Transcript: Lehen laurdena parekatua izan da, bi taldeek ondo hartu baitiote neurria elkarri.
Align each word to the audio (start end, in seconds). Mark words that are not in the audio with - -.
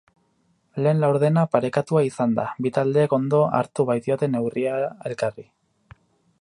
Lehen 0.85 1.03
laurdena 1.03 1.43
parekatua 1.55 2.01
izan 2.07 2.33
da, 2.41 2.47
bi 2.67 2.73
taldeek 2.79 3.15
ondo 3.19 3.45
hartu 3.59 3.89
baitiote 3.93 4.33
neurria 4.37 4.81
elkarri. 5.11 5.51